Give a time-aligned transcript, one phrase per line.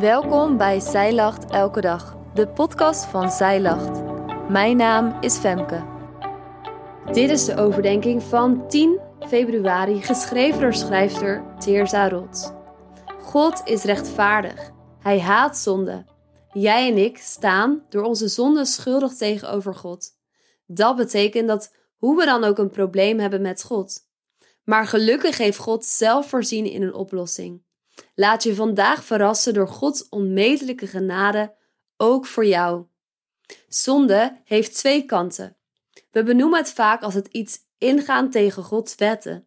[0.00, 4.02] Welkom bij Zij Lacht Elke Dag, de podcast van Zij Lacht.
[4.48, 5.84] Mijn naam is Femke.
[7.12, 12.50] Dit is de overdenking van 10 februari, geschreven door schrijfster Teerza Rots.
[13.20, 14.70] God is rechtvaardig.
[15.00, 16.04] Hij haat zonde.
[16.52, 20.08] Jij en ik staan door onze zonde schuldig tegenover God.
[20.66, 23.98] Dat betekent dat hoe we dan ook een probleem hebben met God.
[24.64, 27.65] Maar gelukkig heeft God zelf voorzien in een oplossing.
[28.14, 31.54] Laat je vandaag verrassen door Gods onmetelijke genade,
[31.96, 32.84] ook voor jou.
[33.68, 35.56] Zonde heeft twee kanten.
[36.10, 39.46] We benoemen het vaak als het iets ingaan tegen Gods wetten.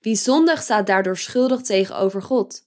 [0.00, 2.66] Wie zondigt staat daardoor schuldig tegenover God.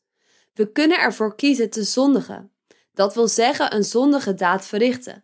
[0.53, 2.51] We kunnen ervoor kiezen te zondigen.
[2.93, 5.23] Dat wil zeggen een zondige daad verrichten.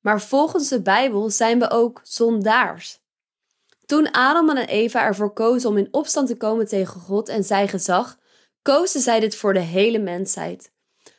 [0.00, 3.00] Maar volgens de Bijbel zijn we ook zondaars.
[3.86, 7.68] Toen Adam en Eva ervoor kozen om in opstand te komen tegen God en zijn
[7.68, 8.18] gezag,
[8.66, 10.72] kozen zij dit voor de hele mensheid.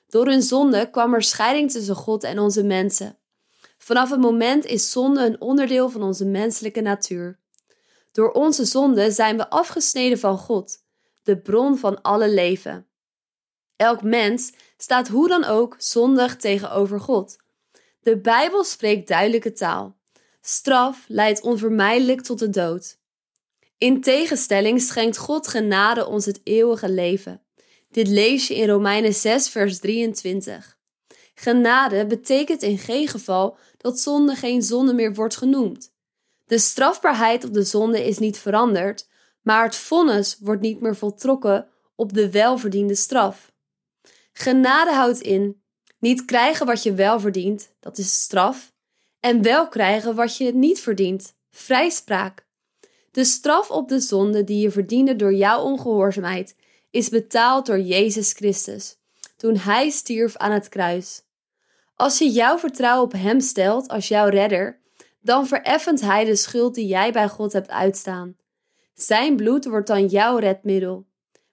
[0.07, 3.17] Door hun zonde kwam er scheiding tussen God en onze mensen.
[3.77, 7.39] Vanaf het moment is zonde een onderdeel van onze menselijke natuur.
[8.11, 10.77] Door onze zonde zijn we afgesneden van God,
[11.23, 12.87] de bron van alle leven.
[13.75, 17.37] Elk mens staat hoe dan ook zondig tegenover God.
[18.01, 19.97] De Bijbel spreekt duidelijke taal.
[20.41, 22.97] Straf leidt onvermijdelijk tot de dood.
[23.77, 27.41] In tegenstelling schenkt God genade ons het eeuwige leven.
[27.89, 30.77] Dit lees je in Romeinen 6, vers 23.
[31.35, 35.93] Genade betekent in geen geval dat zonde geen zonde meer wordt genoemd.
[36.45, 39.07] De strafbaarheid op de zonde is niet veranderd,
[39.41, 43.51] maar het vonnis wordt niet meer voltrokken op de welverdiende straf.
[44.33, 45.61] Genade houdt in
[45.99, 48.73] niet krijgen wat je wel verdient, dat is straf,
[49.19, 52.46] en wel krijgen wat je niet verdient, vrijspraak.
[53.17, 56.55] De straf op de zonde die je verdiende door jouw ongehoorzaamheid
[56.91, 58.97] is betaald door Jezus Christus,
[59.37, 61.21] toen Hij stierf aan het kruis.
[61.95, 64.79] Als je jouw vertrouwen op Hem stelt als jouw redder,
[65.21, 68.35] dan vereffent Hij de schuld die jij bij God hebt uitstaan.
[68.93, 71.05] Zijn bloed wordt dan jouw redmiddel,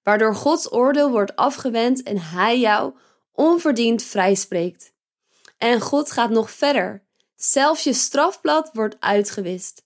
[0.03, 2.95] waardoor Gods oordeel wordt afgewend en Hij jou
[3.33, 4.93] onverdiend vrijspreekt.
[5.59, 7.05] En God gaat nog verder.
[7.35, 9.84] Zelfs je strafblad wordt uitgewist.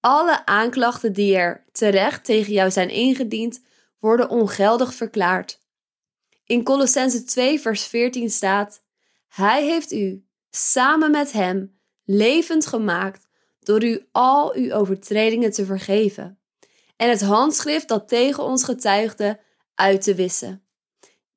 [0.00, 3.60] Alle aanklachten die er terecht tegen jou zijn ingediend,
[3.98, 5.62] worden ongeldig verklaard.
[6.44, 8.82] In Colossense 2, vers 14 staat:
[9.28, 13.26] Hij heeft u, samen met hem, levend gemaakt
[13.60, 16.38] door u al uw overtredingen te vergeven
[16.98, 19.40] en het handschrift dat tegen ons getuigde
[19.74, 20.62] uit te wissen.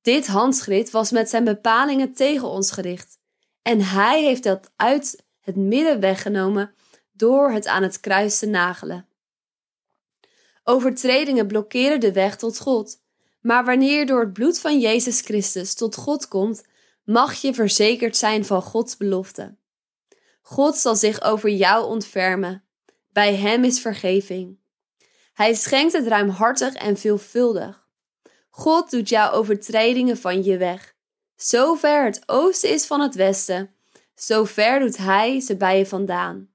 [0.02, 3.20] Dit handschrift was met zijn bepalingen tegen ons gericht
[3.62, 6.74] en hij heeft dat uit het midden weggenomen
[7.22, 9.08] door het aan het kruis te nagelen.
[10.64, 13.02] Overtredingen blokkeren de weg tot God,
[13.42, 16.64] maar wanneer door het bloed van Jezus Christus tot God komt,
[17.04, 19.56] mag je verzekerd zijn van Gods belofte.
[20.42, 22.64] God zal zich over jou ontfermen.
[23.12, 24.60] Bij Hem is vergeving.
[25.34, 27.88] Hij schenkt het ruimhartig en veelvuldig.
[28.50, 30.96] God doet jouw overtredingen van je weg.
[31.36, 33.76] Zo ver het oosten is van het westen,
[34.16, 36.51] zo ver doet Hij ze bij je vandaan.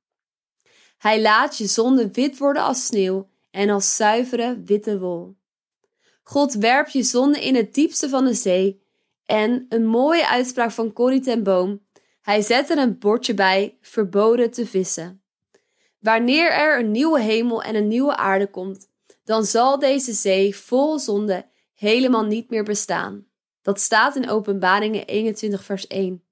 [0.99, 5.37] Hij laat je zonde wit worden als sneeuw en als zuivere witte wol.
[6.23, 8.85] God werpt je zonde in het diepste van de zee.
[9.25, 11.87] En een mooie uitspraak van Corrie ten Boom.
[12.23, 15.23] Hij zet er een bordje bij, verboden te vissen.
[15.99, 18.89] Wanneer er een nieuwe hemel en een nieuwe aarde komt,
[19.25, 23.27] dan zal deze zee vol zonde helemaal niet meer bestaan.
[23.63, 26.25] Dat staat in Openbaringen 21 vers 1.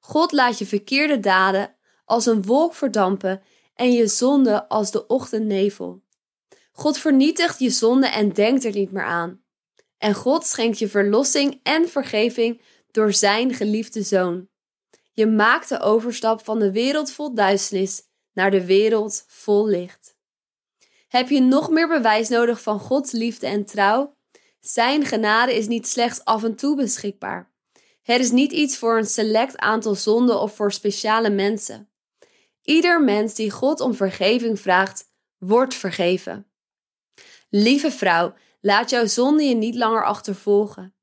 [0.00, 1.74] God laat je verkeerde daden
[2.04, 3.42] als een wolk verdampen
[3.80, 6.02] en je zonde als de ochtendnevel.
[6.72, 9.42] God vernietigt je zonde en denkt er niet meer aan.
[9.98, 14.48] En God schenkt je verlossing en vergeving door zijn geliefde zoon.
[15.12, 18.02] Je maakt de overstap van de wereld vol duisternis
[18.32, 20.16] naar de wereld vol licht.
[21.08, 24.16] Heb je nog meer bewijs nodig van Gods liefde en trouw?
[24.60, 27.52] Zijn genade is niet slechts af en toe beschikbaar.
[28.02, 31.89] Het is niet iets voor een select aantal zonden of voor speciale mensen.
[32.70, 35.04] Ieder mens die God om vergeving vraagt,
[35.38, 36.46] wordt vergeven.
[37.48, 40.94] Lieve vrouw, laat jouw zonde je niet langer achtervolgen.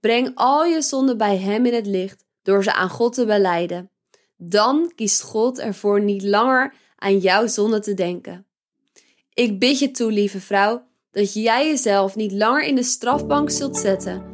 [0.00, 3.90] Breng al je zonden bij Hem in het licht door ze aan God te beleiden.
[4.36, 8.46] Dan kiest God ervoor niet langer aan jouw zonde te denken.
[9.34, 13.76] Ik bid je toe, lieve vrouw, dat jij jezelf niet langer in de strafbank zult
[13.76, 14.24] zetten,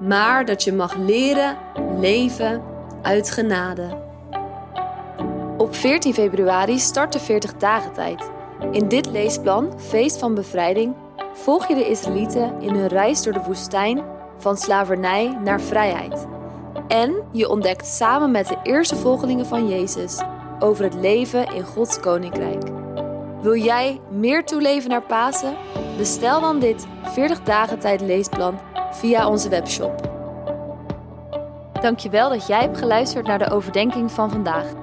[0.00, 1.58] maar dat je mag leren
[2.00, 2.62] leven
[3.02, 4.13] uit genade.
[5.64, 8.30] Op 14 februari start de 40 dagen tijd.
[8.70, 10.94] In dit leesplan, Feest van Bevrijding,
[11.32, 14.02] volg je de Israëlieten in hun reis door de woestijn
[14.38, 16.26] van slavernij naar vrijheid.
[16.88, 20.20] En je ontdekt samen met de eerste volgelingen van Jezus
[20.58, 22.62] over het leven in Gods Koninkrijk.
[23.42, 25.56] Wil jij meer toeleven naar Pasen?
[25.96, 28.60] Bestel dan dit 40 dagen tijd leesplan
[28.90, 30.10] via onze webshop.
[31.80, 34.82] Dankjewel dat jij hebt geluisterd naar de overdenking van vandaag.